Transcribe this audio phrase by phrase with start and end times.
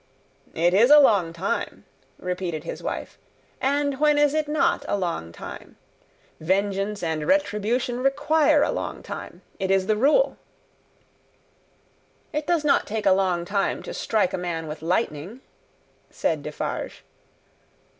[0.55, 1.85] "It is a long time,"
[2.17, 3.19] repeated his wife;
[3.61, 5.77] "and when is it not a long time?
[6.39, 10.37] Vengeance and retribution require a long time; it is the rule."
[12.33, 15.41] "It does not take a long time to strike a man with Lightning,"
[16.09, 17.03] said Defarge.